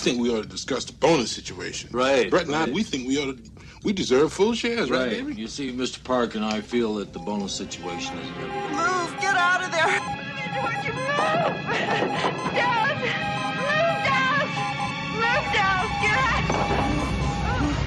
[0.00, 1.90] think we ought to discuss the bonus situation.
[1.92, 3.42] Right, Brett and I, we think we ought to,
[3.84, 5.10] we deserve full shares, right, Right.
[5.26, 5.34] baby?
[5.34, 6.02] You see, Mr.
[6.02, 8.48] Park and I feel that the bonus situation is good.
[8.70, 9.20] Move!
[9.20, 10.00] Get out of there!
[10.56, 11.16] Don't you move!
[11.16, 11.52] Don't!
[13.60, 14.50] Move, don't!
[15.20, 15.92] Move, don't!
[16.02, 17.80] Get out!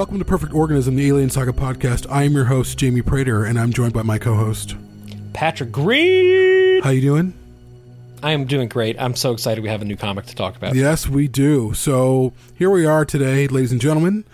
[0.00, 2.10] Welcome to Perfect Organism, the Alien Saga podcast.
[2.10, 4.74] I am your host, Jamie Prater, and I'm joined by my co-host.
[5.34, 6.80] Patrick Green.
[6.80, 7.34] How you doing?
[8.22, 8.98] I am doing great.
[8.98, 10.74] I'm so excited we have a new comic to talk about.
[10.74, 11.74] Yes, we do.
[11.74, 14.24] So here we are today, ladies and gentlemen,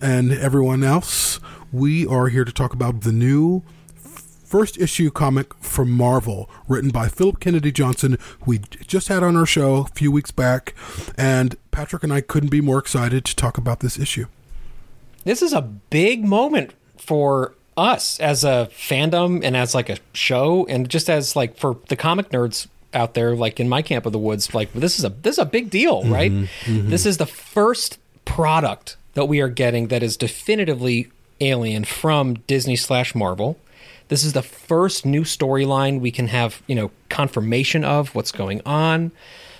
[0.00, 1.40] and everyone else.
[1.72, 3.64] We are here to talk about the new
[3.96, 9.36] first issue comic from Marvel, written by Phillip Kennedy Johnson, who we just had on
[9.36, 10.76] our show a few weeks back,
[11.16, 14.26] and Patrick and I couldn't be more excited to talk about this issue.
[15.24, 20.66] This is a big moment for us as a fandom and as like a show
[20.66, 24.12] and just as like for the comic nerds out there like in my camp of
[24.12, 26.32] the woods like this is a this is a big deal, right?
[26.66, 31.08] This is the first product that we are getting that is definitively
[31.40, 33.58] alien from Disney slash Marvel.
[34.08, 38.62] This is the first new storyline we can have, you know, confirmation of what's going
[38.64, 39.12] on.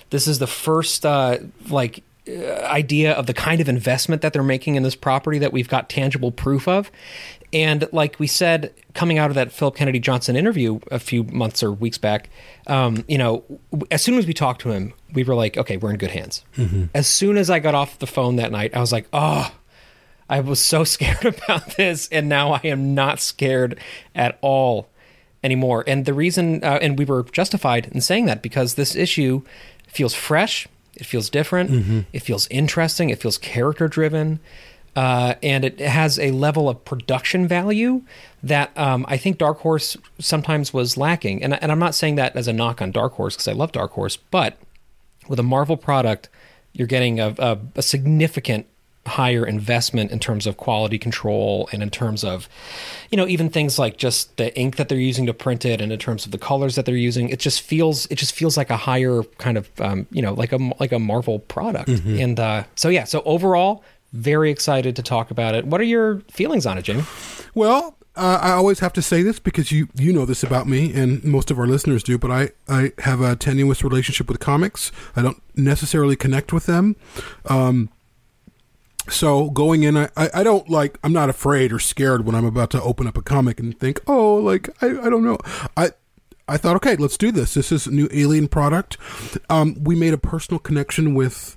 [0.09, 1.37] This is the first uh,
[1.69, 2.03] like
[2.37, 5.89] idea of the kind of investment that they're making in this property that we've got
[5.89, 6.91] tangible proof of.
[7.51, 11.63] And like we said, coming out of that Phillip Kennedy Johnson interview a few months
[11.63, 12.29] or weeks back,
[12.67, 13.43] um, you know,
[13.89, 16.43] as soon as we talked to him, we were like, okay, we're in good hands.
[16.93, 19.51] As soon as I got off the phone that night, I was like, oh,
[20.29, 23.79] I was so scared about this, and now I am not scared
[24.13, 24.87] at all
[25.43, 25.83] anymore.
[25.87, 29.41] And the reason, uh, and we were justified in saying that because this issue
[29.87, 30.67] feels fresh,
[30.99, 34.39] it feels different, it feels interesting, it feels character driven.
[34.95, 38.01] Uh, and it has a level of production value
[38.41, 41.43] that um, I think Dark Horse sometimes was lacking.
[41.43, 43.71] And, and I'm not saying that as a knock on Dark Horse because I love
[43.71, 44.57] Dark Horse, but
[45.29, 46.27] with a Marvel product,
[46.73, 48.65] you're getting a, a, a significant
[49.05, 52.47] higher investment in terms of quality control and in terms of
[53.09, 55.91] you know even things like just the ink that they're using to print it and
[55.91, 58.69] in terms of the colors that they're using it just feels it just feels like
[58.69, 62.63] a higher kind of um, you know like a like a marvel product and uh,
[62.75, 63.83] so yeah so overall
[64.13, 67.03] very excited to talk about it what are your feelings on it jamie
[67.55, 70.93] Well, uh, I always have to say this because you you know this about me,
[70.93, 72.17] and most of our listeners do.
[72.17, 74.91] But I I have a tenuous relationship with comics.
[75.15, 76.95] I don't necessarily connect with them.
[77.45, 77.89] Um,
[79.09, 80.97] so going in, I, I don't like.
[81.03, 83.99] I'm not afraid or scared when I'm about to open up a comic and think,
[84.07, 85.37] oh, like I I don't know.
[85.75, 85.91] I
[86.47, 87.53] I thought, okay, let's do this.
[87.53, 88.97] This is a new Alien product.
[89.49, 91.55] Um, we made a personal connection with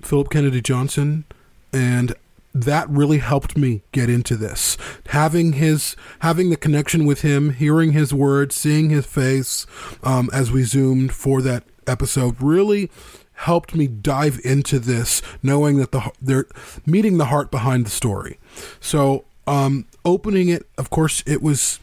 [0.00, 1.24] Phillip Kennedy Johnson,
[1.72, 2.14] and
[2.54, 4.76] that really helped me get into this.
[5.08, 9.66] Having his, having the connection with him, hearing his words, seeing his face,
[10.04, 12.90] um, as we zoomed for that episode, really
[13.42, 16.46] helped me dive into this, knowing that the they're
[16.86, 18.38] meeting the heart behind the story.
[18.80, 21.80] So, um, opening it, of course, it was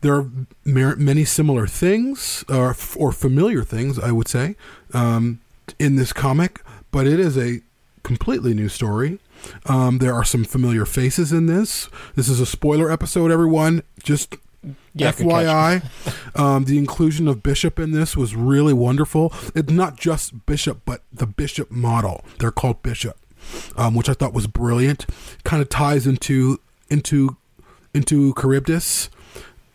[0.00, 0.30] there are
[0.64, 4.54] many similar things or, or familiar things i would say
[4.92, 5.40] um,
[5.78, 6.60] in this comic
[6.92, 7.62] but it is a
[8.02, 9.18] completely new story.
[9.66, 11.88] Um, there are some familiar faces in this.
[12.14, 13.82] This is a spoiler episode everyone.
[14.02, 14.36] Just
[14.94, 15.82] Yeah, FYI,
[16.38, 19.32] um, the inclusion of Bishop in this was really wonderful.
[19.54, 22.24] It's not just Bishop, but the Bishop model.
[22.38, 23.16] They're called Bishop,
[23.76, 25.06] um, which I thought was brilliant.
[25.44, 27.36] Kind of ties into into
[27.94, 29.10] into Charybdis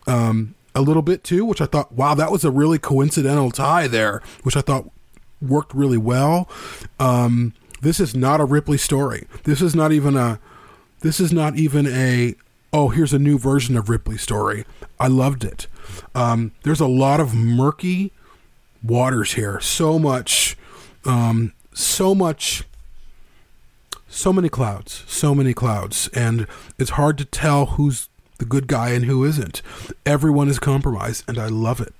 [0.06, 3.86] um, a little bit too, which I thought, wow, that was a really coincidental tie
[3.86, 4.90] there, which I thought
[5.40, 6.48] worked really well.
[6.98, 9.26] Um, this is not a Ripley story.
[9.44, 10.40] This is not even a.
[11.00, 12.34] This is not even a
[12.72, 14.64] oh, here's a new version of Ripley's story.
[15.00, 15.66] I loved it.
[16.14, 18.12] Um, there's a lot of murky
[18.82, 19.60] waters here.
[19.60, 20.56] So much,
[21.04, 22.64] um, so much,
[24.08, 26.46] so many clouds, so many clouds, and
[26.78, 29.62] it's hard to tell who's the good guy and who isn't.
[30.06, 31.94] Everyone is compromised, and I love it.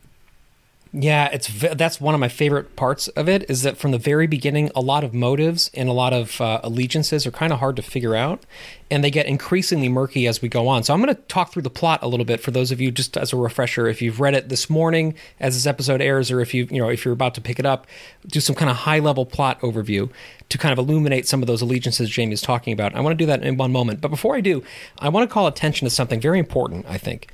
[0.91, 4.27] Yeah, it's that's one of my favorite parts of it is that from the very
[4.27, 7.77] beginning, a lot of motives and a lot of uh, allegiances are kind of hard
[7.77, 8.47] to figure out,
[8.91, 10.83] and they get increasingly murky as we go on.
[10.83, 12.91] So I'm going to talk through the plot a little bit for those of you,
[12.91, 13.87] just as a refresher.
[13.87, 16.89] If you've read it this morning as this episode airs, or if you you know
[16.89, 17.87] if you're about to pick it up,
[18.27, 20.11] do some kind of high level plot overview
[20.49, 22.95] to kind of illuminate some of those allegiances Jamie's talking about.
[22.95, 24.63] I want to do that in one moment, but before I do,
[24.99, 26.87] I want to call attention to something very important.
[26.89, 27.29] I think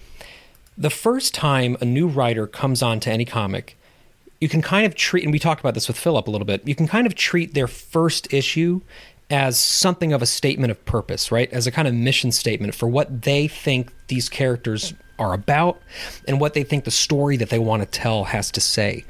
[0.76, 3.78] the first time a new writer comes on to any comic,
[4.40, 6.66] you can kind of treat, and we talked about this with Phillip a little bit,
[6.66, 8.80] you can kind of treat their first issue
[9.30, 11.50] as something of a statement of purpose, right?
[11.52, 15.80] As a kind of mission statement for what they think these characters are about
[16.26, 19.04] and what they think the story that they want to tell has to say.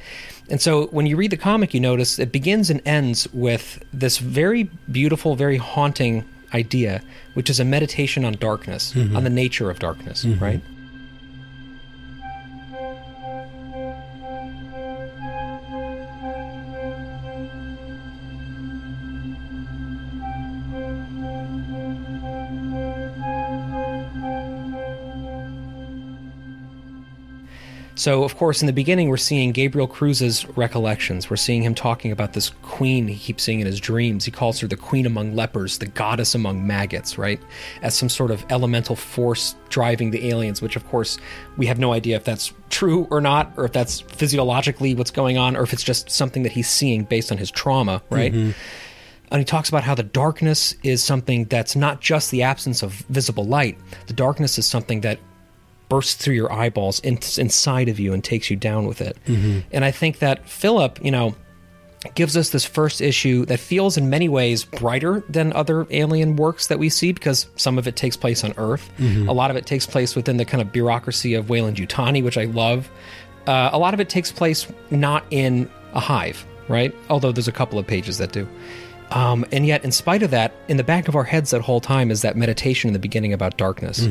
[0.50, 4.18] And so when you read the comic, you notice it begins and ends with this
[4.18, 7.02] very beautiful, very haunting idea,
[7.32, 9.16] which is a meditation on darkness, mm-hmm.
[9.16, 10.42] on the nature of darkness, mm-hmm.
[10.42, 10.60] right?
[27.96, 31.30] So, of course, in the beginning, we're seeing Gabriel Cruz's recollections.
[31.30, 34.24] We're seeing him talking about this queen he keeps seeing in his dreams.
[34.24, 37.40] He calls her the queen among lepers, the goddess among maggots, right?
[37.82, 41.18] As some sort of elemental force driving the aliens, which, of course,
[41.56, 45.38] we have no idea if that's true or not, or if that's physiologically what's going
[45.38, 48.32] on, or if it's just something that he's seeing based on his trauma, right?
[48.32, 48.50] Mm-hmm.
[49.30, 52.92] And he talks about how the darkness is something that's not just the absence of
[53.08, 53.78] visible light.
[54.08, 55.18] The darkness is something that
[55.88, 59.16] bursts through your eyeballs in, inside of you and takes you down with it.
[59.72, 61.34] And I think that Phillip, you know,
[62.14, 66.66] gives us this first issue that feels in many ways brighter than other alien works
[66.66, 68.90] that we see because some of it takes place on Earth.
[69.28, 72.36] A lot of it takes place within the kind of bureaucracy of Wayland Yutani, which
[72.36, 72.90] I love.
[73.46, 76.94] Uh, a lot of it takes place not in a hive, right?
[77.08, 78.46] Although there's a couple of pages that do.
[79.10, 81.80] Um, and yet, in spite of that, in the back of our heads that whole
[81.80, 84.08] time is that meditation in the beginning about darkness,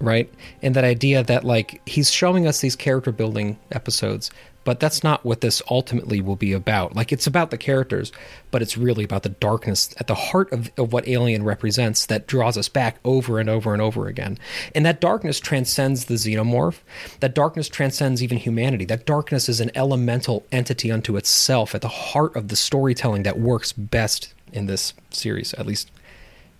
[0.00, 0.32] right?
[0.62, 4.30] And that idea that, like, he's showing us these character building episodes,
[4.68, 6.94] but that's not what this ultimately will be about.
[6.94, 8.12] Like, it's about the characters,
[8.50, 12.26] but it's really about the darkness at the heart of, of what Alien represents that
[12.26, 14.36] draws us back over and over and over again.
[14.74, 16.80] And that darkness transcends the xenomorph.
[17.20, 18.84] That darkness transcends even humanity.
[18.84, 23.38] That darkness is an elemental entity unto itself at the heart of the storytelling that
[23.38, 25.90] works best in this series, at least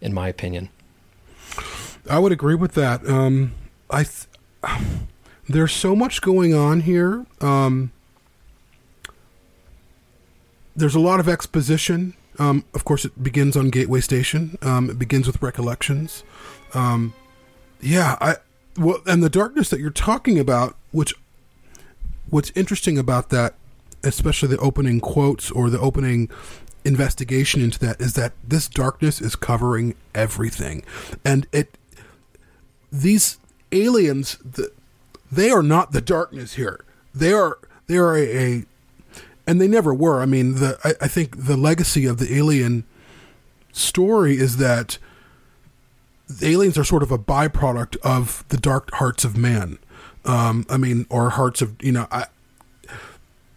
[0.01, 0.71] in my opinion.
[2.09, 3.07] I would agree with that.
[3.07, 3.53] Um,
[3.91, 4.29] I th-
[5.47, 7.27] there's so much going on here.
[7.43, 7.93] Um,
[10.79, 12.15] there's a lot of exposition.
[12.39, 14.57] Um, of course, it begins on Gateway Station.
[14.63, 16.23] Um, it begins with recollections.
[16.73, 17.15] Um,
[17.81, 18.37] yeah, I
[18.79, 21.15] well, and the darkness that you're talking about, which
[22.31, 23.55] what's interesting about that,
[24.05, 26.31] especially the opening quotes or the opening
[26.85, 30.85] investigation into that, is that this darkness is covering everything,
[31.25, 31.77] and it
[32.93, 33.39] these
[33.73, 34.71] aliens the,
[35.31, 36.83] they are not the darkness here
[37.15, 38.65] they are they are a, a
[39.49, 40.21] and they never were.
[40.21, 42.85] I mean the I, I think the legacy of the alien
[43.73, 44.99] story is that
[46.43, 49.79] aliens are sort of a byproduct of the dark hearts of man.
[50.25, 52.27] Um i mean or hearts of you know I,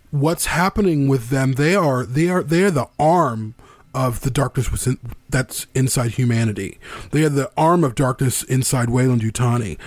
[0.09, 3.53] what's happening with them they are they are they are the arm
[3.93, 4.97] of the darkness within,
[5.29, 6.79] that's inside humanity.
[7.11, 9.77] They are the arm of darkness inside wayland yutani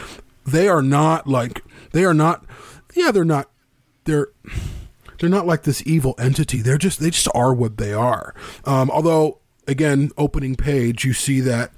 [0.46, 2.44] they are not like they are not
[2.94, 3.49] yeah they're not
[4.04, 4.28] they're
[5.25, 8.35] they're not like this evil entity they're just they just are what they are
[8.66, 11.73] um although again opening page you see that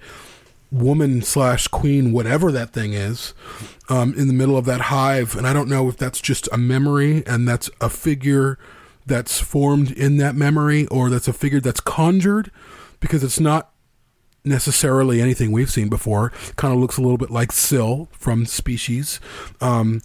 [0.72, 3.34] woman slash queen whatever that thing is
[3.88, 6.58] um in the middle of that hive and i don't know if that's just a
[6.58, 8.58] memory and that's a figure
[9.06, 12.50] that's formed in that memory or that's a figure that's conjured
[12.98, 13.70] because it's not
[14.44, 16.32] necessarily anything we've seen before.
[16.56, 19.20] Kind of looks a little bit like Sil from Species.
[19.60, 20.00] Um,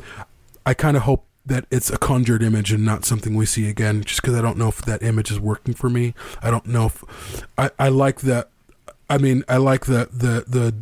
[0.66, 4.04] I kind of hope that it's a conjured image and not something we see again,
[4.04, 6.14] just because I don't know if that image is working for me.
[6.42, 7.04] I don't know if
[7.58, 8.50] I, I like that.
[9.10, 10.74] I mean, I like the the the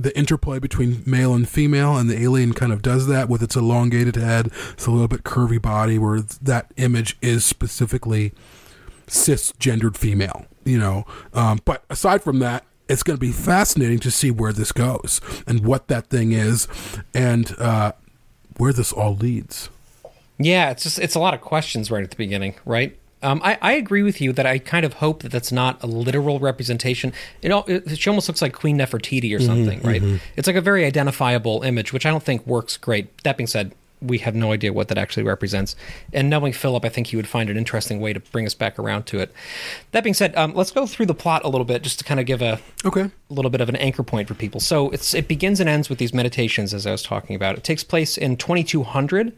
[0.00, 3.56] the interplay between male and female, and the alien kind of does that with its
[3.56, 8.32] elongated head, it's a little bit curvy body, where that image is specifically
[9.06, 10.46] cisgendered female.
[10.64, 14.52] You know, um, but aside from that, it's going to be fascinating to see where
[14.52, 16.68] this goes and what that thing is,
[17.14, 17.92] and uh,
[18.56, 19.70] where this all leads.
[20.44, 22.96] Yeah, it's just it's a lot of questions right at the beginning, right?
[23.22, 25.86] Um, I, I agree with you that I kind of hope that that's not a
[25.86, 27.12] literal representation.
[27.40, 30.02] It, all, it she almost looks like Queen Nefertiti or something, right?
[30.36, 33.22] It's like a very identifiable image, which I don't think works great.
[33.22, 35.76] That being said, we have no idea what that actually represents.
[36.12, 38.76] And knowing Phillip, I think he would find an interesting way to bring us back
[38.76, 39.32] around to it.
[39.92, 42.18] That being said, um, let's go through the plot a little bit just to kind
[42.18, 43.02] of give a Okay.
[43.02, 44.58] a little bit of an anchor point for people.
[44.58, 47.56] So it's it begins and ends with these meditations, as I was talking about.
[47.56, 49.32] It takes place in 2200.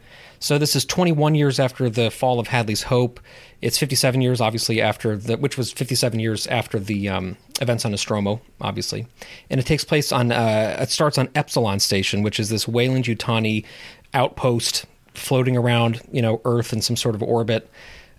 [0.45, 3.19] So this is 21 years after the fall of Hadley's Hope.
[3.63, 7.93] It's 57 years, obviously, after the which was 57 years after the um, events on
[7.93, 9.07] Nostromo, obviously,
[9.49, 10.33] and it takes place on.
[10.33, 13.65] Uh, it starts on Epsilon Station, which is this Wayland Yutani
[14.13, 14.85] outpost
[15.15, 17.71] floating around, you know, Earth in some sort of orbit.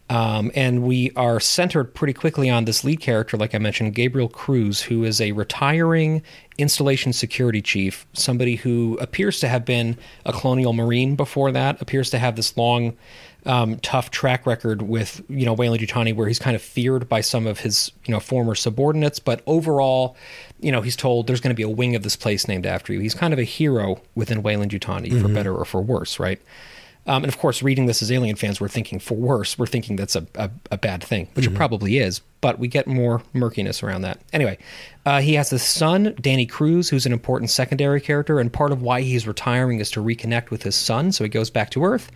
[0.08, 4.30] Um, and we are centered pretty quickly on this lead character, like I mentioned, Gabriel
[4.30, 6.22] Cruz, who is a retiring
[6.60, 12.12] installation security chief, somebody who appears to have been a colonial marine before that, appears
[12.12, 12.96] to have this long,
[13.48, 17.22] um, tough track record with, you know, Wayland Yutani, where he's kind of feared by
[17.22, 19.18] some of his, you know, former subordinates.
[19.18, 20.16] But overall,
[20.60, 22.94] you know, he's told there's going to be a wing of this place named after
[22.94, 23.00] you.
[23.00, 26.40] He's kind of a hero within Wayland Yutani, for better or for worse, right?
[27.08, 29.60] Um, and of course, reading this as Alien fans, we're thinking for worse.
[29.60, 32.88] We're thinking that's a, a, a bad thing, which it probably is, but we get
[32.88, 34.20] more murkiness around that.
[34.34, 34.58] Anyway,
[35.06, 38.82] uh, he has a son, Danny Cruz, who's an important secondary character, and part of
[38.82, 41.12] why he's retiring is to reconnect with his son.
[41.12, 42.12] So he goes back to Earth,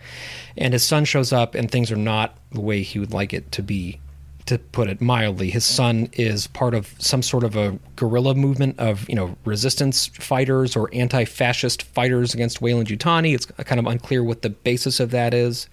[0.56, 3.52] and his son shows up, and things are not the way he would like it
[3.52, 4.00] to be
[4.46, 8.78] to put it mildly, his son is part of some sort of a guerrilla movement
[8.78, 13.34] of you know resistance fighters or anti-fascist fighters against Wayland Yutani.
[13.34, 15.68] It's kind of unclear what the basis of that is.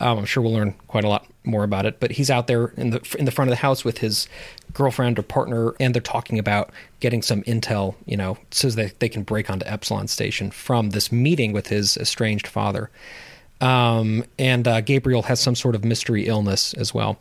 [0.00, 2.00] Um, I'm sure we'll learn quite a lot more about it.
[2.00, 4.28] But he's out there in the in the front of the house with his
[4.72, 9.08] girlfriend or partner, and they're talking about getting some intel, you know, so that they
[9.08, 12.90] can break onto Epsilon Station from this meeting with his estranged father.
[13.60, 17.18] Um, and uh, Gabriel has some sort of mystery illness as well.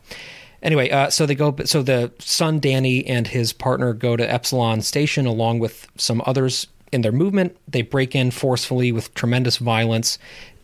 [0.64, 1.56] Anyway, uh, so they go.
[1.66, 6.68] So the son Danny and his partner go to Epsilon Station along with some others
[6.92, 7.58] in their movement.
[7.68, 10.20] They break in forcefully with tremendous violence,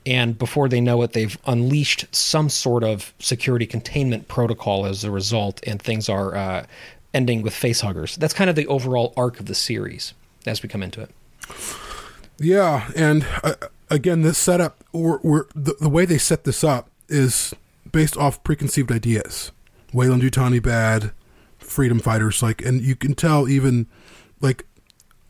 [0.06, 5.12] and before they know it, they've unleashed some sort of security containment protocol as a
[5.12, 6.66] result, and things are uh,
[7.13, 8.16] ending with facehuggers.
[8.18, 10.13] That's kind of the overall arc of the series
[10.46, 11.12] as we come into it.
[12.38, 13.56] Yeah, and uh,
[13.89, 17.54] again, this setup or, the, the way they set this up is
[17.92, 19.51] based off preconceived ideas.
[19.94, 21.12] Wayland Yutani bad,
[21.58, 23.88] freedom fighters like, and you can tell even
[24.41, 24.65] like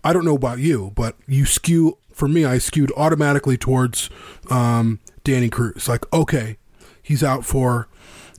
[0.03, 2.45] I don't know about you, but you skew for me.
[2.45, 4.09] I skewed automatically towards
[4.49, 5.87] um, Danny Cruz.
[5.89, 6.57] Like, okay,
[7.03, 7.89] he's out for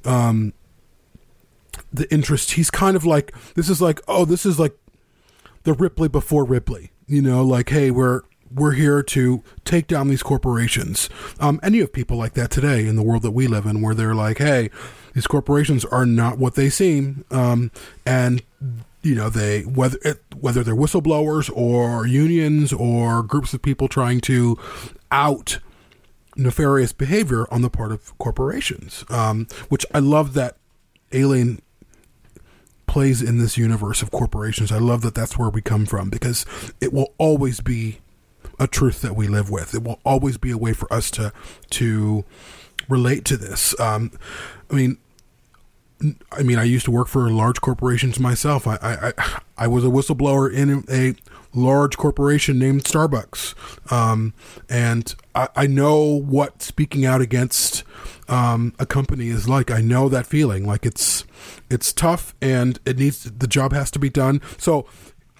[0.04, 0.54] um,
[1.92, 2.52] the interest.
[2.52, 4.76] He's kind of like this is like oh, this is like
[5.64, 6.92] the Ripley before Ripley.
[7.06, 11.10] You know, like hey, we're we're here to take down these corporations.
[11.38, 13.82] Um, and you have people like that today in the world that we live in,
[13.82, 14.70] where they're like, hey,
[15.18, 17.72] these corporations are not what they seem, um,
[18.06, 18.40] and
[19.02, 24.20] you know they whether it, whether they're whistleblowers or unions or groups of people trying
[24.20, 24.56] to
[25.10, 25.58] out
[26.36, 29.04] nefarious behavior on the part of corporations.
[29.08, 30.56] Um, which I love that
[31.10, 31.62] Alien
[32.86, 34.70] plays in this universe of corporations.
[34.70, 36.46] I love that that's where we come from because
[36.80, 37.98] it will always be
[38.60, 39.74] a truth that we live with.
[39.74, 41.32] It will always be a way for us to
[41.70, 42.24] to
[42.88, 43.78] relate to this.
[43.80, 44.12] Um,
[44.70, 44.98] I mean,
[46.32, 48.66] I mean, I used to work for large corporations myself.
[48.66, 51.14] I I, I was a whistleblower in a
[51.52, 54.32] large corporation named Starbucks, um,
[54.68, 57.82] and I, I know what speaking out against
[58.28, 59.70] um, a company is like.
[59.70, 60.66] I know that feeling.
[60.66, 61.24] Like it's
[61.68, 64.40] it's tough, and it needs the job has to be done.
[64.56, 64.86] So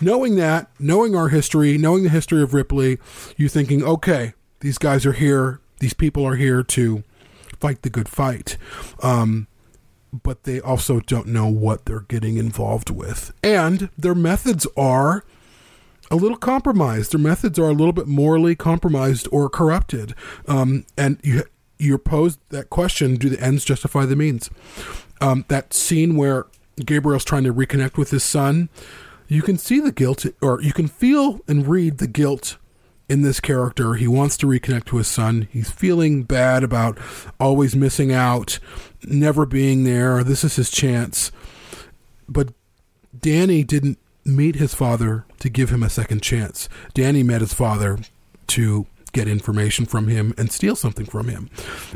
[0.01, 2.99] knowing that, knowing our history, knowing the history of Ripley,
[3.37, 7.05] you thinking, okay, these guys are here, these people are here to
[7.61, 8.57] fight the good fight.
[9.03, 9.47] Um,
[10.13, 13.33] but they also don't know what they're getting involved with.
[13.43, 15.25] And their methods are
[16.11, 17.13] a little compromised.
[17.13, 20.15] Their methods are a little bit morally compromised or corrupted.
[20.47, 21.45] Um, and you
[21.79, 24.51] you're posed that question: Do the ends justify the means?
[25.21, 26.47] Um, that scene where
[26.85, 28.69] Gabriel's trying to reconnect with his son,
[29.27, 32.57] you can see the guilt, or you can feel and read the guilt
[33.09, 33.95] in this character.
[33.95, 35.49] He wants to reconnect to his son.
[35.51, 36.99] He's feeling bad about
[37.41, 38.59] always missing out,
[39.05, 40.23] never being there.
[40.25, 41.33] This is his chance.
[42.29, 42.53] But
[43.19, 46.69] Danny didn't meet his father to give him a second chance.
[46.95, 47.99] Danny met his father
[48.49, 51.49] to get information from him and steal something from him.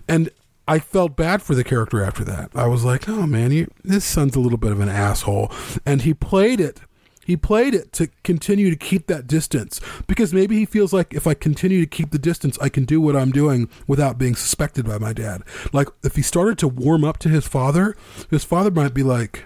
[0.08, 0.30] And
[0.66, 2.50] I felt bad for the character after that.
[2.54, 5.52] I was like, oh man, you, this son's a little bit of an asshole.
[5.84, 6.80] And he played it
[7.24, 11.26] He played it to continue to keep that distance because maybe he feels like if
[11.26, 14.86] I continue to keep the distance, I can do what I'm doing without being suspected
[14.86, 15.42] by my dad.
[15.72, 17.96] Like if he started to warm up to his father,
[18.30, 19.44] his father might be like,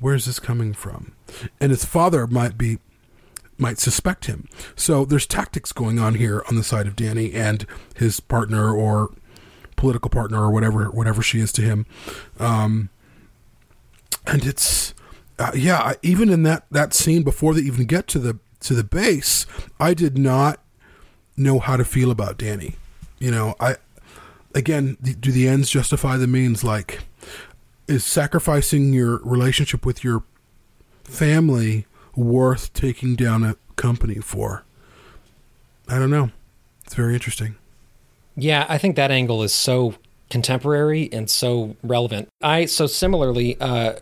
[0.00, 1.12] "Where's this coming from?"
[1.60, 2.78] And his father might be
[3.58, 4.48] might suspect him.
[4.76, 9.10] So there's tactics going on here on the side of Danny and his partner or
[9.76, 11.86] political partner or whatever whatever she is to him.
[12.40, 12.90] Um,
[14.26, 14.94] and it's
[15.38, 18.84] uh, yeah, even in that that scene before they even get to the to the
[18.84, 19.46] base,
[19.78, 20.60] I did not
[21.36, 22.74] know how to feel about Danny.
[23.18, 23.76] You know, I
[24.54, 26.64] again, do the ends justify the means?
[26.64, 27.00] Like,
[27.86, 30.24] is sacrificing your relationship with your
[31.04, 34.64] family worth taking down a company for?
[35.88, 36.30] I don't know.
[36.84, 37.56] It's very interesting.
[38.36, 39.94] Yeah, I think that angle is so
[40.30, 42.28] contemporary and so relevant.
[42.42, 43.94] I so similarly, uh,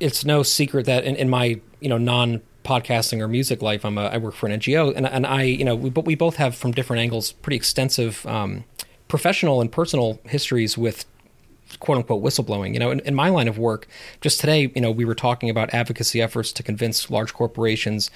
[0.00, 3.98] it's no secret that in, in my you know non podcasting or music life, I'm
[3.98, 6.36] a, I work for an NGO, and and I you know we but we both
[6.36, 8.64] have from different angles pretty extensive um,
[9.08, 11.04] professional and personal histories with
[11.80, 12.72] quote unquote whistleblowing.
[12.72, 13.86] You know, in, in my line of work,
[14.20, 18.10] just today, you know, we were talking about advocacy efforts to convince large corporations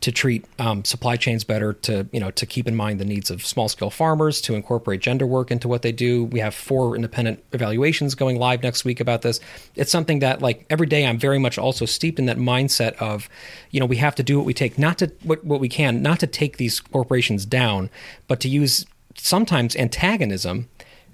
[0.00, 3.30] to treat um, supply chains better, to you know, to keep in mind the needs
[3.30, 6.24] of small scale farmers, to incorporate gender work into what they do.
[6.24, 9.40] We have four independent evaluations going live next week about this.
[9.76, 13.28] It's something that like every day I'm very much also steeped in that mindset of,
[13.70, 16.02] you know, we have to do what we take, not to what, what we can,
[16.02, 17.90] not to take these corporations down,
[18.28, 20.68] but to use sometimes antagonism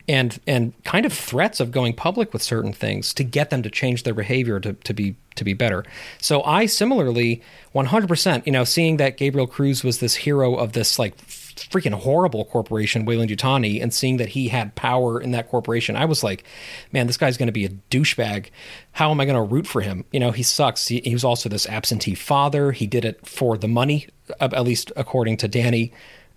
[0.09, 3.71] and and kind of threats of going public with certain things to get them to
[3.71, 5.85] change their behavior to, to be to be better.
[6.21, 7.43] So I similarly
[7.75, 12.45] 100% you know seeing that Gabriel Cruz was this hero of this like freaking horrible
[12.45, 16.45] corporation Wayland Yutani and seeing that he had power in that corporation I was like
[16.93, 18.47] man this guy's going to be a douchebag.
[18.93, 20.05] How am I going to root for him?
[20.11, 20.89] You know he sucks.
[20.89, 22.73] He, he was also this absentee father.
[22.73, 24.09] He did it for the money
[24.41, 25.93] uh, at least according to Danny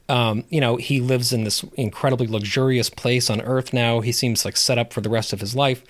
[0.09, 4.01] um, you know, he lives in this incredibly luxurious place on Earth now.
[4.01, 5.83] He seems like set up for the rest of his life.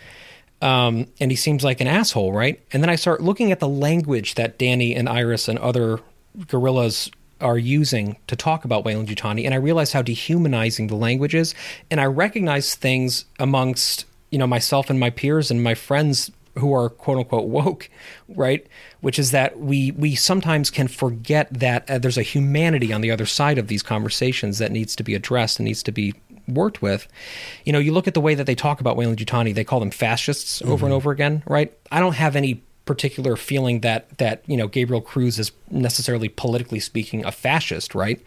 [0.61, 2.61] Um, and he seems like an asshole, right?
[2.71, 5.99] And then I start looking at the language that Danny and Iris and other
[6.47, 11.33] guerrillas are using to talk about Wayland Yutani, and I realize how dehumanizing the language
[11.33, 11.55] is.
[11.89, 16.73] And I recognize things amongst, you know, myself and my peers and my friends who
[16.73, 17.89] are quote unquote woke,
[18.29, 18.65] right?
[19.01, 23.11] Which is that we we sometimes can forget that uh, there's a humanity on the
[23.11, 26.13] other side of these conversations that needs to be addressed and needs to be
[26.47, 27.07] worked with.
[27.65, 29.79] You know, you look at the way that they talk about Wayland Yutani, they call
[29.79, 31.77] them fascists over and over again, right?
[31.91, 36.79] I don't have any particular feeling that that you know Gabriel Cruz is necessarily politically
[36.79, 38.21] speaking a fascist, right?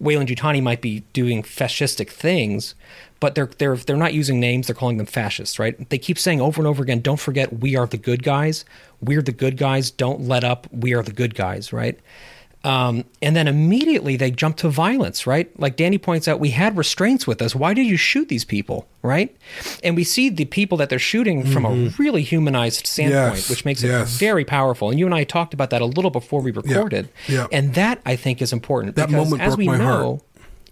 [0.00, 2.74] Wayland Yutani might be doing fascistic things,
[3.20, 4.66] but they're they're they're not using names.
[4.66, 5.88] They're calling them fascists, right?
[5.90, 8.64] They keep saying over and over again, "Don't forget, we are the good guys.
[9.00, 9.90] We're the good guys.
[9.90, 10.66] Don't let up.
[10.72, 11.98] We are the good guys," right?
[12.64, 15.48] Um, and then immediately they jump to violence, right?
[15.60, 17.54] Like Danny points out, we had restraints with us.
[17.54, 19.34] Why did you shoot these people, right?
[19.84, 23.64] And we see the people that they're shooting from a really humanized standpoint, Yes, which
[23.64, 24.10] makes it yes.
[24.18, 24.90] very powerful.
[24.90, 27.08] And you and I talked about that a little before we recorded.
[27.28, 27.46] yeah.
[27.52, 30.20] And that I think is important That because moment as broke we my heart.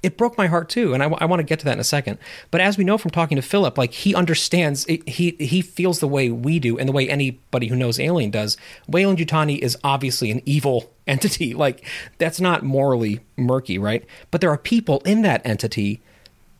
[0.02, 2.18] It broke my heart too, and I, want to get to that in a second.
[2.50, 6.00] But as we know from talking to Phillip, like he understands, it, he he feels
[6.00, 8.56] the way we do, and the way anybody who knows Alien does.
[8.86, 11.54] Wayland Yutani is obviously an evil entity.
[11.54, 11.84] Like
[12.18, 14.04] that's not morally murky, right?
[14.30, 16.00] But there are people in that entity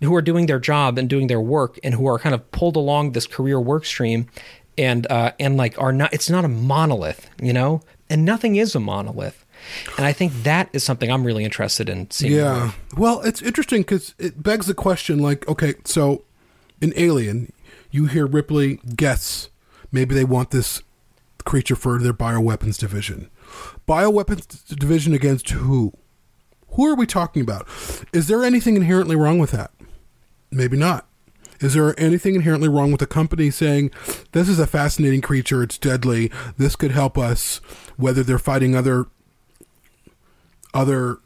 [0.02, 2.76] who are doing their job and doing their work, and who are kind of pulled
[2.76, 4.26] along this career work stream,
[4.76, 6.12] and uh, and like are not.
[6.12, 9.45] It's not a monolith, you know, and nothing is a monolith.
[9.96, 12.32] And I think that is something I'm really interested in seeing.
[12.32, 12.66] Yeah.
[12.66, 12.98] of.
[12.98, 16.24] Well, it's interesting because it begs the question like, okay, so
[16.80, 17.52] in Alien,
[17.90, 19.50] you hear Ripley guess
[19.92, 20.82] maybe they want this
[21.44, 23.30] creature for their bioweapons division.
[23.88, 25.92] Bioweapons division against who?
[26.70, 27.66] Who are we talking about?
[28.12, 29.70] Is there anything inherently wrong with that?
[30.50, 31.06] Maybe not.
[31.60, 33.90] Is there anything inherently wrong with a company saying,
[34.32, 37.62] this is a fascinating creature, it's deadly, this could help us,
[37.96, 39.06] whether they're fighting other
[40.76, 41.18] other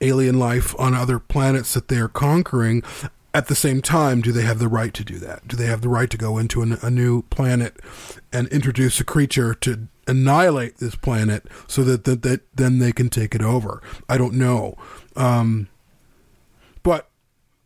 [0.00, 2.82] alien life on other planets that they are conquering.
[3.34, 5.48] At the same time, do they have the right to do that?
[5.48, 7.76] Do they have the right to go into an, a new planet
[8.32, 13.08] and introduce a creature to annihilate this planet so that, that, that then they can
[13.08, 13.82] take it over?
[14.08, 14.76] I don't know.
[15.16, 15.68] Um,
[16.82, 17.08] but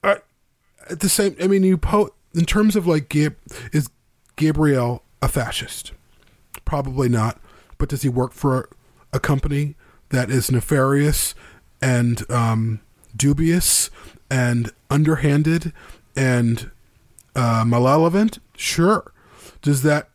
[0.04, 0.16] uh,
[0.88, 3.36] at the same, I mean, you po- in terms of like, Gab-
[3.72, 3.90] is
[4.36, 5.92] Gabriel a fascist?
[6.64, 7.40] Probably not.
[7.78, 8.68] But does he work for
[9.12, 9.74] a company
[10.10, 11.34] that is nefarious
[11.80, 12.80] and um,
[13.14, 13.90] dubious
[14.30, 15.72] and underhanded
[16.16, 16.70] and
[17.34, 18.38] uh, malevolent?
[18.56, 19.12] Sure.
[19.62, 20.08] Does that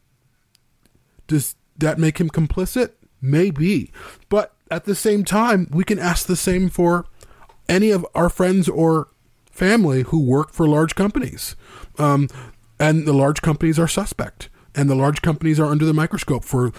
[1.28, 2.92] does that make him complicit?
[3.22, 3.92] Maybe.
[4.30, 7.06] But at the same time, we can ask the same for
[7.70, 9.08] any of our friends or
[9.50, 11.56] family who work for large companies.
[11.98, 12.28] Um,
[12.80, 14.50] and the large companies are suspect.
[14.74, 16.72] And the large companies are under the microscope for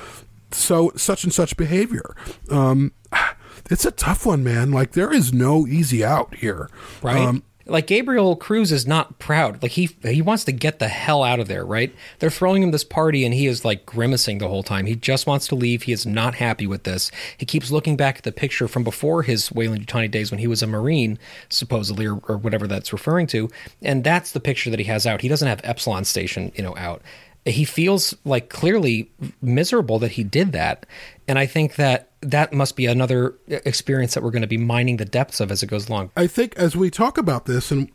[0.54, 2.14] so such and such behavior.
[2.50, 2.92] Um,
[3.70, 4.70] it's a tough one, man.
[4.70, 6.68] Like there is no easy out here.
[7.02, 7.18] right?
[7.18, 9.62] Um, like Gabriel Cruz is not proud.
[9.62, 11.94] Like he he wants to get the hell out of there, right?
[12.18, 14.86] They're throwing him this party and he is like grimacing the whole time.
[14.86, 15.82] He just wants to leave.
[15.82, 17.10] He is not happy with this.
[17.36, 20.46] He keeps looking back at the picture from before his Wayland Yutani days when he
[20.46, 23.48] was a Marine, supposedly, or, or whatever that's referring to.
[23.80, 25.20] And that's the picture that he has out.
[25.20, 27.02] He doesn't have Epsilon Station, you know, out.
[27.44, 30.86] He feels like clearly miserable that he did that.
[31.26, 34.96] And I think that that must be another experience that we're going to be mining
[34.96, 36.10] the depths of as it goes along.
[36.16, 37.90] I think as we talk about this and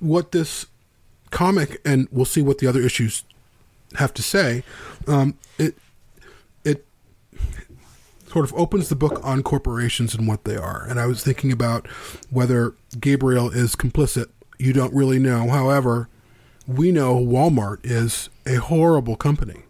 [0.00, 0.66] what this
[1.30, 3.24] comic, and we'll see what the other issues
[3.94, 4.64] have to say,
[5.06, 5.76] um, it
[6.64, 6.84] it
[8.28, 10.84] sort of opens the book on corporations and what they are.
[10.88, 11.86] And I was thinking about
[12.30, 14.26] whether Gabriel is complicit.
[14.58, 15.48] You don't really know.
[15.48, 16.08] However,
[16.68, 19.62] we know Walmart is a horrible company.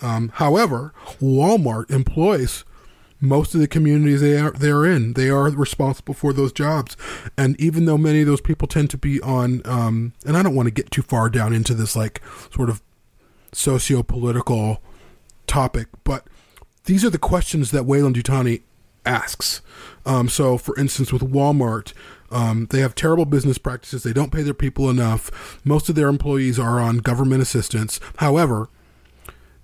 [0.00, 2.64] Um, however, Walmart employs
[3.20, 5.12] most of the communities they are they're in.
[5.12, 6.96] They are responsible for those jobs,
[7.38, 10.56] and even though many of those people tend to be on, um, and I don't
[10.56, 12.20] want to get too far down into this like
[12.52, 12.82] sort of
[13.52, 14.82] socio-political
[15.46, 16.26] topic, but
[16.84, 18.62] these are the questions that Wayland Yutani
[19.06, 19.62] asks.
[20.04, 21.92] Um, so, for instance, with Walmart,
[22.32, 24.02] um, they have terrible business practices.
[24.02, 25.60] They don't pay their people enough.
[25.64, 28.00] Most of their employees are on government assistance.
[28.16, 28.68] However,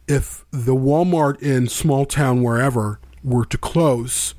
[0.07, 4.35] if the Walmart in small town wherever were to close,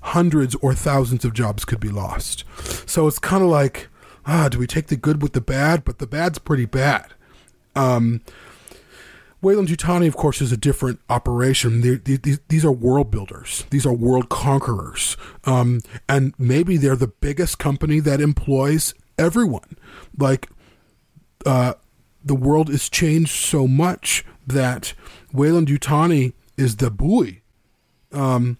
[0.00, 2.44] hundreds or thousands of jobs could be lost.
[2.86, 3.88] So it's kind of like,
[4.26, 5.84] ah, do we take the good with the bad?
[5.84, 7.12] But the bad's pretty bad.
[7.74, 8.20] Um,
[9.42, 11.80] Wayland Yutani, of course, is a different operation.
[11.80, 13.66] They, they, these, are world builders.
[13.70, 15.16] These are world conquerors.
[15.44, 19.76] Um, and maybe they're the biggest company that employs everyone.
[20.16, 20.48] Like,
[21.44, 21.74] uh,
[22.24, 24.94] the world is changed so much that
[25.32, 27.42] Wayland Yutani is the buoy
[28.12, 28.58] um,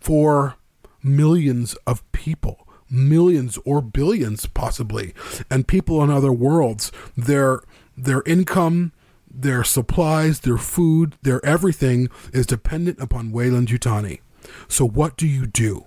[0.00, 0.56] for
[1.00, 5.14] millions of people, millions or billions possibly,
[5.48, 6.90] and people on other worlds.
[7.16, 7.60] Their
[7.96, 8.92] their income,
[9.30, 14.20] their supplies, their food, their everything is dependent upon Wayland Yutani.
[14.68, 15.86] So what do you do?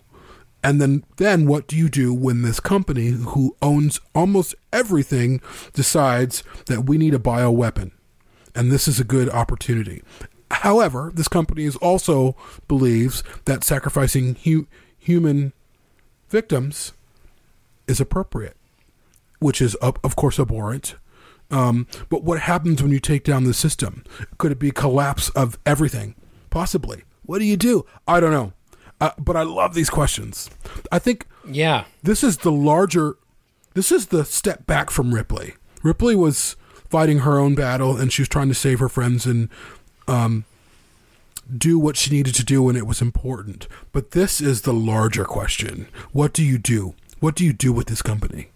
[0.64, 5.42] And then, then what do you do when this company, who owns almost everything,
[5.74, 7.92] decides that we need a bioweapon,
[8.54, 10.04] and this is a good opportunity?
[10.52, 12.36] However, this company is also
[12.68, 14.68] believes that sacrificing hu-
[15.00, 15.54] human
[16.30, 16.94] victims
[17.88, 18.58] is appropriate,
[19.40, 20.96] which is of of course abhorrent.
[21.52, 24.04] Um, but what happens when you take down the system?
[24.38, 26.16] Could it be collapse of everything?
[26.50, 27.04] Possibly.
[27.26, 27.86] What do you do?
[28.08, 28.54] I don't know.
[29.00, 30.50] Uh, but I love these questions.
[30.92, 31.86] I think Yeah.
[32.04, 33.16] this is the larger
[33.74, 36.56] this is the step back from ripley ripley was
[36.90, 39.48] fighting her own battle and she was trying to save her friends and
[40.10, 40.44] um,
[41.58, 45.24] do what she needed to do when it was important but this is the larger
[45.26, 48.50] question what do you do what do you do with this company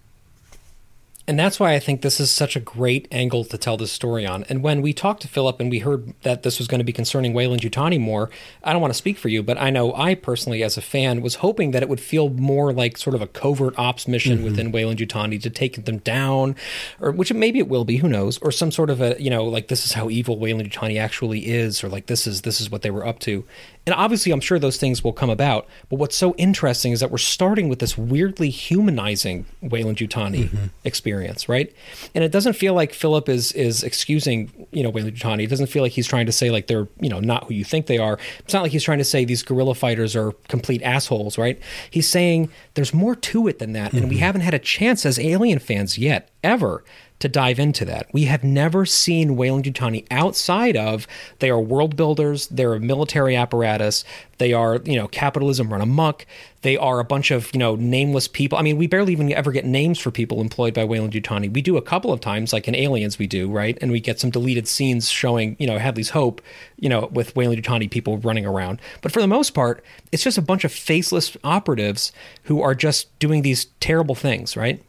[1.27, 4.27] And that's why I think this is such a great angle to tell this story
[4.27, 4.43] on.
[4.47, 6.93] And when we talked to Phillip and we heard that this was going to be
[6.93, 8.29] concerning Wayland Yutani more,
[8.63, 11.21] I don't want to speak for you, but I know I personally, as a fan,
[11.21, 14.45] was hoping that it would feel more like sort of a covert ops mission mm-hmm.
[14.45, 16.55] within Wayland Yutani to take them down,
[16.99, 19.45] or which maybe it will be, who knows, or some sort of a you know
[19.45, 22.69] like this is how evil Wayland Yutani actually is, or like this is this is
[22.69, 23.45] what they were up to.
[23.85, 25.67] And obviously, I'm sure those things will come about.
[25.89, 30.65] But what's so interesting is that we're starting with this weirdly humanizing Wayland Yutani mm-hmm.
[30.83, 31.14] experience,
[31.49, 31.73] right?
[32.13, 35.43] And it doesn't feel like Phillip is is excusing, you know, Wayland Yutani.
[35.43, 37.63] It doesn't feel like he's trying to say like they're, you know, not who you
[37.63, 38.19] think they are.
[38.39, 41.60] It's not like he's trying to say these guerrilla fighters are complete assholes, right?
[41.89, 44.23] He's saying there's more to it than that, and we mm-hmm.
[44.23, 46.84] haven't had a chance as Alien fans yet, ever,
[47.19, 48.08] to dive into that.
[48.13, 51.08] We have never seen Wayland Yutani outside of
[51.39, 54.04] they are world builders, they're a military apparatus,
[54.38, 56.25] they are, you know, capitalism run amok,
[56.62, 58.58] they are a bunch of, you know, nameless people.
[58.58, 61.54] I mean, we barely even ever get names for people employed by Wayland Yutani.
[61.54, 63.78] We do a couple of times, like in Aliens, we do, right?
[63.82, 66.41] And we get some deleted scenes showing, you know, Hadley's Hope,
[66.80, 68.82] you know, with Wayland Yutani people running around.
[69.01, 72.12] But for the most part, it's just a bunch of faceless operatives
[72.43, 74.84] who are just doing these terrible things, right?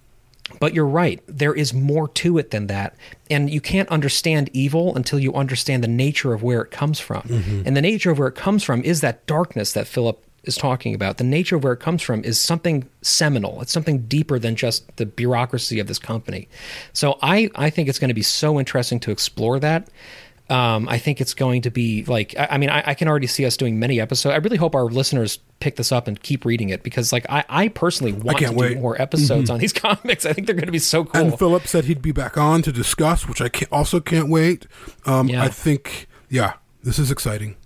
[0.59, 1.23] But you're right.
[1.27, 2.97] There is more to it than that.
[3.31, 7.23] And you can't understand evil until you understand the nature of where it comes from.
[7.23, 7.62] Mm-hmm.
[7.66, 10.95] And the nature of where it comes from is that darkness that Phillip is talking
[10.95, 11.19] about.
[11.19, 13.61] The nature of where it comes from is something seminal.
[13.61, 16.49] It's something deeper than just the bureaucracy of this company.
[16.92, 19.88] So I, I think it's going to be so interesting to explore that.
[20.48, 23.26] Um, I think it's going to be like, I, I mean, I, I can already
[23.26, 24.32] see us doing many episodes.
[24.32, 27.44] I really hope our listeners pick this up and keep reading it because, like, I,
[27.48, 30.24] I personally want to can't do more episodes on these comics.
[30.24, 31.20] I think they're going to be so cool.
[31.20, 34.66] And Phillip said he'd be back on to discuss, which I can also can't wait.
[35.04, 35.42] Um, Yeah.
[35.42, 37.56] I think, yeah, this is exciting.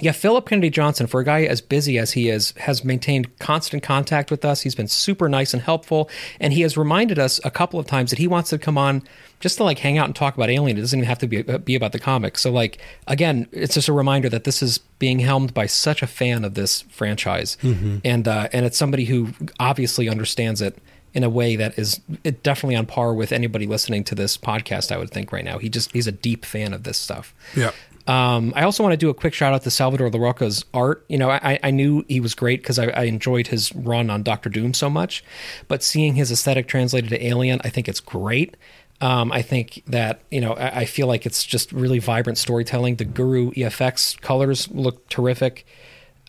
[0.00, 3.82] Yeah, Phillip Kennedy Johnson, for a guy as busy as he is, has maintained constant
[3.82, 4.60] contact with us.
[4.60, 6.08] He's been super nice and helpful,
[6.38, 9.02] and he has reminded us a couple of times that he wants to come on
[9.40, 10.78] just to like hang out and talk about Alien.
[10.78, 12.42] It doesn't even have to be be about the comics.
[12.42, 16.06] So, like again, it's just a reminder that this is being helmed by such a
[16.06, 17.56] fan of this franchise,
[18.04, 20.78] and uh, and it's somebody who obviously understands it
[21.14, 24.92] in a way that is it definitely on par with anybody listening to this podcast.
[24.92, 25.58] I would think right now.
[25.58, 27.34] He just he's a deep fan of this stuff.
[27.56, 27.72] Yeah.
[28.08, 31.04] Um, I also want to do a quick shout out to Salvador Larroca's art.
[31.10, 34.22] You know, I, I knew he was great because I, I enjoyed his run on
[34.22, 35.22] Doctor Doom so much,
[35.68, 38.56] but seeing his aesthetic translated to Alien, I think it's great.
[39.02, 42.96] Um, I think that you know, I, I feel like it's just really vibrant storytelling.
[42.96, 45.66] The Guru EFX colors look terrific,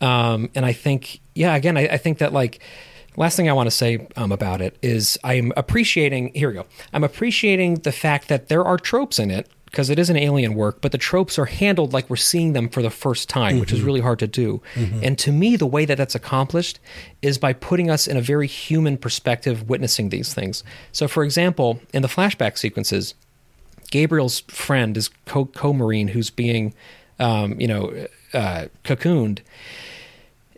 [0.01, 2.59] um, and I think, yeah, again, I, I think that like
[3.15, 6.33] last thing I want to say um, about it is I'm appreciating.
[6.35, 6.65] Here we go.
[6.93, 10.55] I'm appreciating the fact that there are tropes in it because it is an alien
[10.55, 13.71] work, but the tropes are handled like we're seeing them for the first time, which
[13.71, 14.61] is really hard to do.
[15.03, 16.79] And to me, the way that that's accomplished
[17.21, 20.63] is by putting us in a very human perspective, witnessing these things.
[20.91, 23.13] So, for example, in the flashback sequences,
[23.91, 26.73] Gabriel's friend is co co marine who's being,
[27.19, 29.39] um, you know, uh, cocooned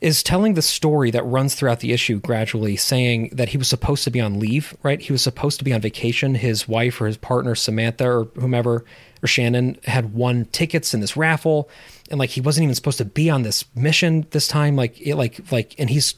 [0.02, 4.04] is telling the story that runs throughout the issue gradually, saying that he was supposed
[4.04, 5.00] to be on leave, right?
[5.00, 6.34] He was supposed to be on vacation.
[6.34, 8.84] His wife or his partner, Samantha or whomever,
[9.22, 11.70] or Shannon, had won tickets in this raffle,
[12.10, 14.76] and like he wasn't even supposed to be on this mission this time.
[14.76, 16.16] Like, it, like, like, and he's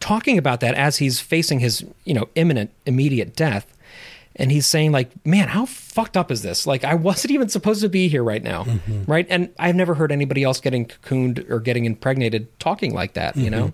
[0.00, 3.76] talking about that as he's facing his, you know, imminent, immediate death.
[4.40, 6.66] And he's saying, like, man, how fucked up is this?
[6.66, 8.64] Like, I wasn't even supposed to be here right now.
[8.64, 9.04] Mm-hmm.
[9.04, 9.26] Right.
[9.28, 13.50] And I've never heard anybody else getting cocooned or getting impregnated talking like that, you
[13.50, 13.66] mm-hmm.
[13.66, 13.72] know?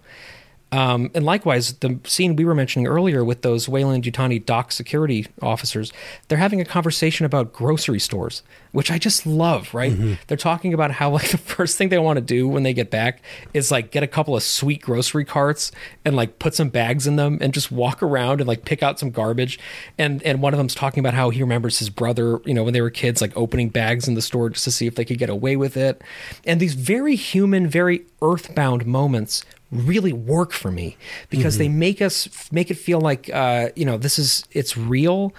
[0.73, 5.27] Um, and likewise, the scene we were mentioning earlier with those Wayland Yutani dock security
[5.41, 5.93] officers,
[6.27, 9.93] they're having a conversation about grocery stores, which I just love, right?
[10.27, 12.91] They're talking about how, like, the first thing they want to do when they get
[12.91, 13.23] back
[13.55, 15.71] is, like, get a couple of sweet grocery carts
[16.05, 18.99] and, like, put some bags in them and just walk around and, like, pick out
[18.99, 19.61] some garbage.
[19.99, 22.75] And, and one of them's talking about how he remembers his brother, you know, when
[22.75, 25.19] they were kids, like, opening bags in the store just to see if they could
[25.19, 26.03] get away with it.
[26.45, 30.97] And these very human, very earthbound moments really work for me
[31.29, 35.35] because they make us make it feel like uh, you know this is it's real.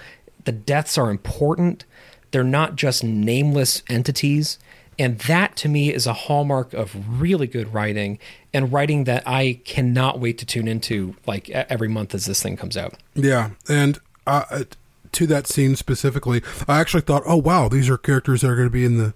[0.45, 1.85] The deaths are important.
[2.31, 4.59] They're not just nameless entities.
[4.99, 8.17] And that to me is a hallmark of really good writing
[8.53, 12.57] and writing that I cannot wait to tune into like every month as this thing
[12.57, 12.95] comes out.
[13.13, 14.63] Yeah, and uh,
[15.11, 18.67] to that scene specifically, I actually thought, oh wow, these are characters that are going
[18.67, 19.13] to be in the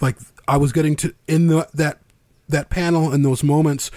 [0.00, 0.16] like.
[0.48, 1.98] I was getting to in the that
[2.48, 3.90] that panel in those moments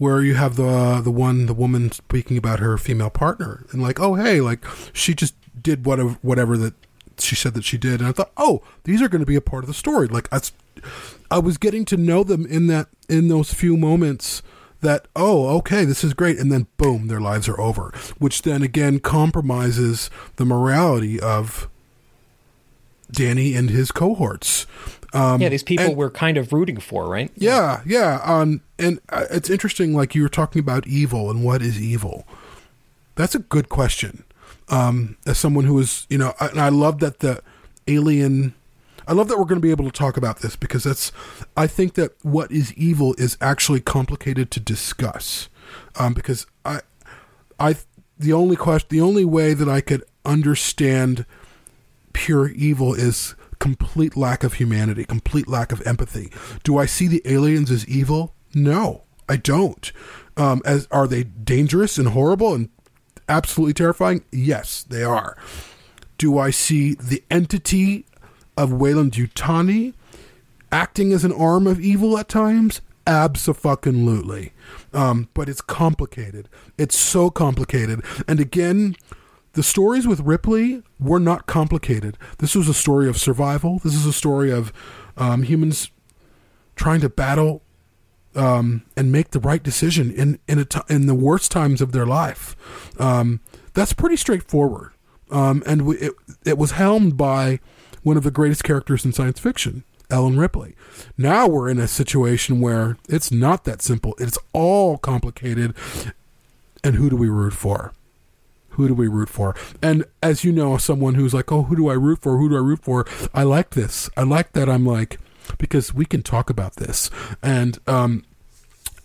[0.00, 3.82] where you have the uh, the one the woman speaking about her female partner and
[3.82, 6.72] like, oh hey, like she just did whatever whatever that
[7.18, 9.42] she said that she did, and I thought, oh, these are going to be a
[9.42, 10.08] part of the story.
[10.08, 10.52] Like that's,
[11.30, 14.42] I was getting to know them in that in those few moments
[14.80, 16.38] that oh okay this is great.
[16.38, 21.68] And then boom their lives are over which then again compromises the morality of
[23.12, 24.66] danny and his cohorts
[25.12, 27.30] um Yeah, these people and- we're kind of rooting for, right?
[27.36, 31.62] yeah yeah um and uh, it's interesting like you were talking about evil and what
[31.62, 32.26] is evil.
[33.16, 34.24] That's a good question.
[34.68, 37.42] Um as someone who is you know and i love that the
[37.88, 38.54] alien
[39.08, 41.10] i love that we're going to be able to talk about this because that's
[41.56, 45.48] i think that what is evil is actually complicated to discuss.
[45.98, 46.80] Um because i
[47.58, 47.74] i
[48.18, 51.24] the only question the only way that i could understand
[52.12, 56.32] pure evil is complete lack of humanity, complete lack of empathy.
[56.64, 58.34] Do I see the aliens as evil?
[58.52, 59.92] No, I don't.
[60.36, 62.70] Um, as are they dangerous and horrible and
[63.28, 64.24] absolutely terrifying?
[64.32, 65.36] Yes, they are.
[66.18, 68.06] Do I see the entity
[68.56, 69.94] of Wayland Yutani
[70.72, 72.80] acting as an arm of evil at times?
[73.06, 74.52] Absolutely.
[74.92, 76.48] Um, but it's complicated.
[76.78, 78.02] It's so complicated.
[78.28, 78.96] And again,
[79.52, 82.16] the stories with Ripley were not complicated.
[82.38, 83.80] This was a story of survival.
[83.82, 84.72] This is a story of
[85.16, 85.90] um, humans
[86.76, 87.62] trying to battle
[88.34, 92.56] um, and make the right decision in in in the worst times of their life.
[92.98, 93.40] Um,
[93.74, 94.92] that's pretty straightforward,
[95.30, 96.12] um, and we, it
[96.44, 97.60] it was helmed by
[98.02, 100.74] one of the greatest characters in science fiction, Ellen Ripley.
[101.18, 104.14] Now we're in a situation where it's not that simple.
[104.18, 105.74] It's all complicated,
[106.84, 107.92] and who do we root for?
[108.80, 109.54] Who do we root for?
[109.82, 112.38] And as you know, someone who's like, oh, who do I root for?
[112.38, 113.06] Who do I root for?
[113.34, 114.08] I like this.
[114.16, 114.68] I like that.
[114.68, 115.18] I'm like
[115.58, 117.10] because we can talk about this,
[117.42, 118.24] and um,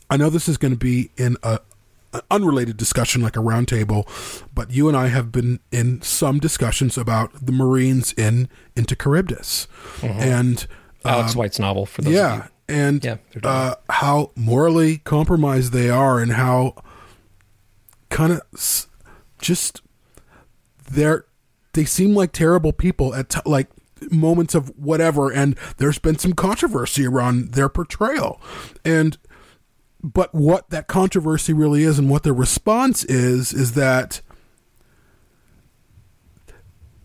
[0.10, 1.60] I know this is going to be in a,
[2.14, 4.08] an unrelated discussion, like a roundtable,
[4.54, 9.68] but you and I have been in some discussions about the Marines in into Charybdis,
[10.02, 10.66] and
[11.04, 12.76] Alex White's novel for those of yeah, you.
[12.76, 16.76] and Yeah, uh, how morally compromised they are, and how
[18.10, 18.88] kind of
[19.40, 19.82] just
[20.90, 21.26] they're
[21.74, 23.68] they seem like terrible people at t- like
[24.12, 28.42] moments of whatever, and there's been some controversy around their portrayal,
[28.84, 29.18] and
[30.04, 34.22] but what that controversy really is, and what their response is, is that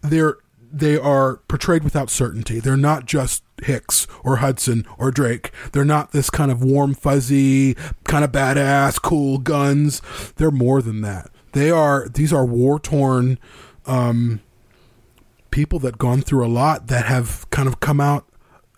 [0.03, 0.37] they're
[0.73, 2.61] they are portrayed without certainty.
[2.61, 5.51] They're not just Hicks or Hudson or Drake.
[5.73, 10.01] They're not this kind of warm, fuzzy, kind of badass, cool guns.
[10.37, 11.31] They're more than that.
[11.53, 13.39] They are these are war torn
[13.87, 14.41] um,
[15.51, 18.27] people that gone through a lot that have kind of come out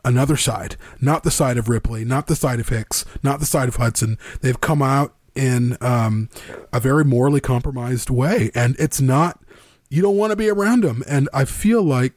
[0.05, 3.69] another side, not the side of Ripley, not the side of Hicks, not the side
[3.69, 4.19] of Hudson.
[4.41, 6.29] They've come out in um,
[6.73, 9.41] a very morally compromised way, and it's not.
[9.89, 12.15] You don't want to be around them, and I feel like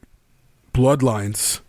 [0.72, 1.60] Bloodlines.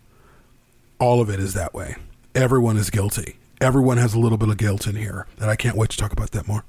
[1.00, 1.94] All of it is that way.
[2.34, 3.36] Everyone is guilty.
[3.60, 6.12] Everyone has a little bit of guilt in here, and I can't wait to talk
[6.12, 6.64] about that more.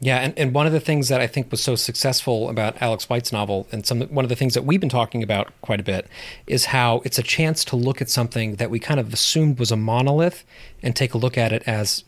[0.00, 3.08] Yeah, and, and one of the things that I think was so successful about Alex
[3.08, 5.82] White's novel, and some one of the things that we've been talking about quite a
[5.82, 6.06] bit,
[6.46, 9.72] is how it's a chance to look at something that we kind of assumed was
[9.72, 10.44] a monolith
[10.82, 12.04] and take a look at it as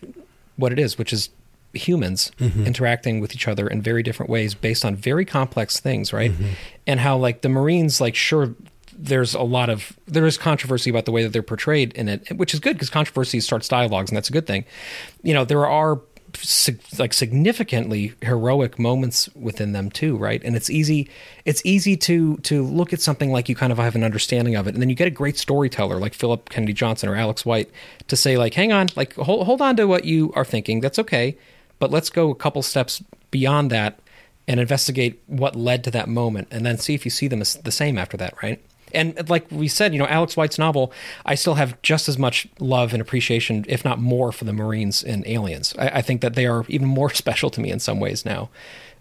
[0.57, 1.31] what it is, which is
[1.73, 2.65] humans mm-hmm.
[2.65, 6.33] interacting with each other in very different ways based on very complex things, right?
[6.33, 6.49] Mm-hmm.
[6.87, 8.55] And how like the Marines, like sure
[8.97, 12.37] there's a lot of there is controversy about the way that they're portrayed in it,
[12.37, 14.65] which is good because controversy starts dialogues, and that's a good thing.
[15.23, 16.01] You know, there are
[16.99, 20.43] like significantly heroic moments within them too, right?
[20.45, 21.09] And it's easy
[21.45, 24.67] it's easy to to look at something like you kind of have an understanding of
[24.67, 27.71] it, and then you get a great storyteller like Phillip Kennedy Johnson or Alex White
[28.09, 30.81] to say like, hang on, like hold hold on to what you are thinking.
[30.81, 31.37] That's okay,
[31.79, 33.99] but let's go a couple steps beyond that
[34.49, 37.55] and investigate what led to that moment, and then see if you see them as
[37.55, 38.61] the same after that, right?
[38.93, 40.93] And like we said, you know, Alex White's novel,
[41.25, 45.03] I still have just as much love and appreciation, if not more, for the Marines
[45.03, 45.75] and Aliens.
[45.79, 48.51] I, I think that they are even more special to me in some ways now.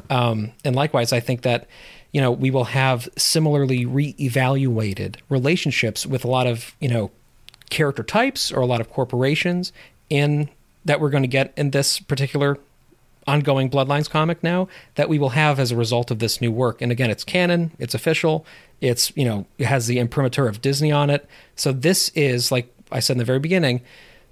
[0.10, 1.68] Um, and likewise, I think that,
[2.12, 7.12] you know, we will have similarly reevaluated relationships with a lot of, you know,
[7.70, 9.72] character types or a lot of corporations
[10.10, 10.50] in
[10.86, 12.58] that we're going to get in this particular
[13.30, 16.82] ongoing Bloodlines comic now that we will have as a result of this new work.
[16.82, 18.46] And again, it's canon, it's official,
[18.82, 21.28] it's, you know, it has the imprimatur of Disney on it.
[21.56, 23.82] So this is, like I said in the very beginning,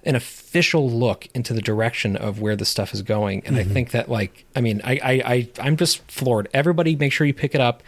[0.04, 3.44] an official look into the direction of where the stuff is going.
[3.46, 6.48] And I think that, like, I mean, I, I, I, I'm just floored.
[6.54, 7.84] Everybody make sure you pick it up.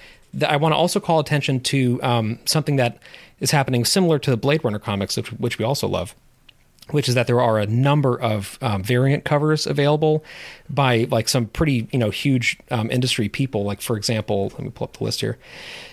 [0.45, 2.99] I want to also call attention to um, something that
[3.39, 6.13] is happening similar to the Blade Runner comics, which, which we also love
[6.91, 10.23] which is that there are a number of um, variant covers available
[10.69, 13.63] by like some pretty you know huge um, industry people.
[13.63, 15.37] Like for example, let me pull up the list here.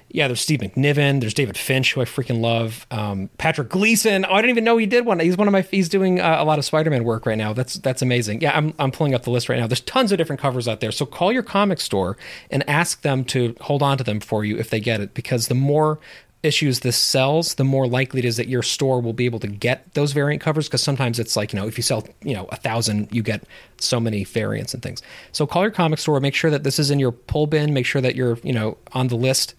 [0.08, 1.20] Yeah, there's Steve McNiven.
[1.20, 2.86] There's David Finch, who I freaking love.
[2.92, 4.24] Um, Patrick Gleason.
[4.24, 5.18] Oh, I didn't even know he did one.
[5.18, 5.62] He's one of my.
[5.62, 7.52] He's doing uh, a lot of Spider-Man work right now.
[7.52, 8.40] That's that's amazing.
[8.40, 9.66] Yeah, I'm I'm pulling up the list right now.
[9.66, 10.92] There's tons of different covers out there.
[10.92, 12.16] So call your comic store
[12.50, 15.48] and ask them to hold on to them for you if they get it, because
[15.48, 15.98] the more
[16.46, 19.46] issues this sells, the more likely it is that your store will be able to
[19.46, 20.68] get those variant covers.
[20.68, 23.44] Because sometimes it's like you know, if you sell you know a thousand, you get
[23.78, 25.02] so many variants and things.
[25.32, 27.86] So call your comic store, make sure that this is in your pull bin, make
[27.86, 29.54] sure that you're you know on the list,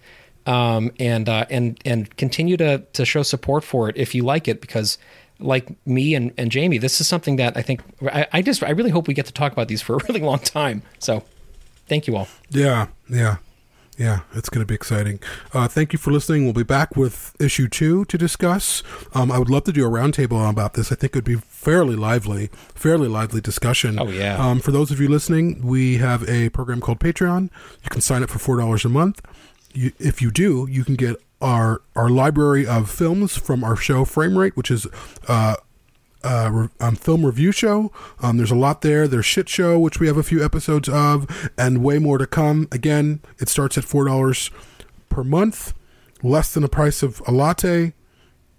[0.46, 4.48] um, and uh, and and continue to to show support for it if you like
[4.48, 4.98] it because.
[5.40, 8.70] Like me and, and Jamie, this is something that I think I, I just I
[8.70, 10.82] really hope we get to talk about these for a really long time.
[10.98, 11.22] So,
[11.86, 12.26] thank you all.
[12.50, 13.36] Yeah, yeah,
[13.98, 14.20] yeah.
[14.34, 15.20] It's going to be exciting.
[15.52, 16.44] Uh, thank you for listening.
[16.44, 18.82] We'll be back with issue two to discuss.
[19.12, 20.92] Um, I would love to do a roundtable about this.
[20.92, 23.98] I think it would be fairly lively, fairly lively discussion.
[23.98, 24.36] Oh, yeah.
[24.36, 27.50] Um, for those of you listening, we have a program called Patreon.
[27.82, 29.20] You can sign up for four dollars a month.
[29.74, 34.04] You, if you do, you can get our our library of films from our show
[34.04, 34.86] Frame Rate, which is
[35.28, 35.56] uh,
[36.24, 37.92] uh, um, film review show.
[38.20, 39.06] Um, there's a lot there.
[39.06, 42.68] There's shit show, which we have a few episodes of, and way more to come.
[42.72, 44.50] Again, it starts at four dollars
[45.08, 45.74] per month,
[46.22, 47.92] less than the price of a latte,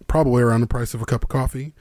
[0.07, 1.73] probably around the price of a cup of coffee.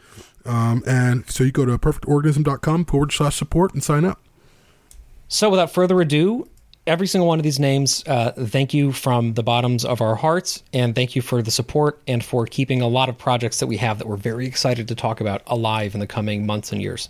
[0.44, 4.20] Um, and so you go to perfectorganism.com forward slash support and sign up.
[5.28, 6.48] So, without further ado,
[6.88, 10.62] every single one of these names, uh, thank you from the bottoms of our hearts,
[10.72, 13.76] and thank you for the support and for keeping a lot of projects that we
[13.76, 17.08] have that we're very excited to talk about alive in the coming months and years.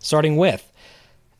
[0.00, 0.71] Starting with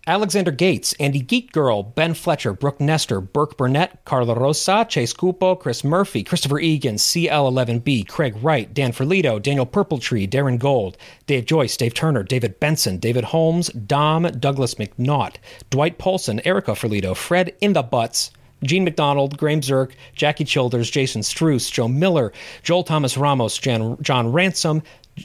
[0.05, 5.55] Alexander Gates, Andy Geek Girl, Ben Fletcher, Brooke Nestor, Burke Burnett, Carla Rosa, Chase Cupo,
[5.55, 10.97] Chris Murphy, Christopher Egan, CL11B, Craig Wright, Dan Ferlito, Daniel Purpletree, Darren Gold,
[11.29, 15.37] Dave Joyce, Dave Turner, David Benson, David Holmes, Dom, Douglas McNaught,
[15.71, 18.33] Dwight Polson, Erica Ferlito, Fred in the Butts,
[18.65, 22.33] Gene McDonald, Graham Zirk, Jackie Childers, Jason Struess, Joe Miller,
[22.65, 24.83] Joel Thomas Ramos, Jan, John Ransom,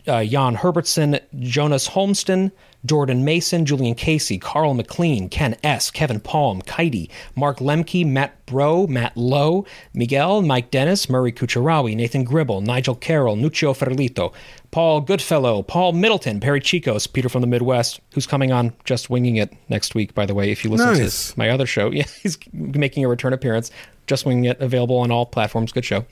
[0.08, 2.52] uh, Jan Herbertson, Jonas Holmston,
[2.86, 8.88] Jordan Mason, Julian Casey, Carl McLean, Ken S., Kevin Palm, Kitey, Mark Lemke, Matt Bro,
[8.88, 14.32] Matt Lowe, Miguel, Mike Dennis, Murray Kucharawi, Nathan Gribble, Nigel Carroll, Nuccio Ferlito,
[14.72, 19.36] Paul Goodfellow, Paul Middleton, Perry Chicos, Peter from the Midwest, who's coming on Just Winging
[19.38, 21.32] It next week, by the way, if you listen Nice.
[21.32, 21.92] to my other show.
[21.98, 23.72] Yeah, he's making a return appearance.
[24.06, 25.72] Just Winging It, available on all platforms.
[25.74, 26.06] Good show.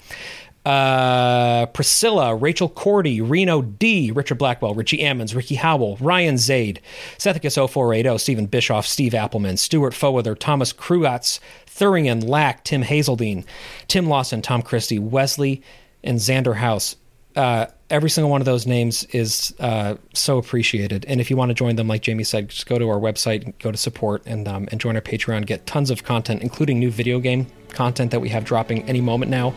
[0.66, 6.82] Uh, Priscilla, Rachel Cordy, Reno D, Richard Blackwell, Richie Ammons, Ricky Howell, Ryan Zaid,
[7.20, 13.46] Sethicus0480, Stephen Bischoff, Steve Appleman, Stuart Fowether, Thomas Krugatz, Thuringen, Lack, Tim Hazeldine,
[13.88, 15.62] Tim Lawson, Tom Christie, Wesley,
[16.04, 16.96] and Xander House.
[17.36, 21.06] Uh, every single one of those names is uh, so appreciated.
[21.08, 23.54] And if you want to join them, like Jamie said, just go to our website,
[23.60, 25.46] go to support, and um, and join our Patreon.
[25.46, 29.30] Get tons of content, including new video game content that we have dropping any moment
[29.30, 29.54] now.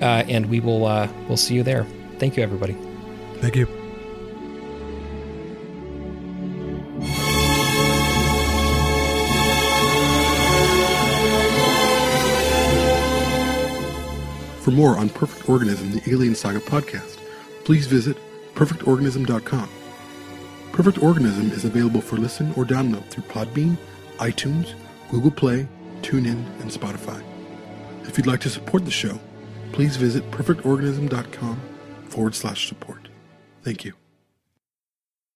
[0.00, 1.86] Uh, and we will uh, we'll see you there.
[2.18, 2.76] Thank you, everybody.
[3.36, 3.66] Thank you.
[14.64, 17.18] For more on Perfect Organism, the Alien Saga podcast,
[17.64, 18.16] please visit
[18.54, 19.68] perfectorganism.com.
[20.72, 23.76] Perfect Organism is available for listen or download through Podbean,
[24.16, 24.72] iTunes,
[25.10, 25.68] Google Play,
[26.00, 27.22] TuneIn, and Spotify.
[28.04, 29.20] If you'd like to support the show,
[29.74, 31.60] please visit perfectorganism.com
[32.08, 33.08] forward slash support.
[33.64, 34.03] Thank you.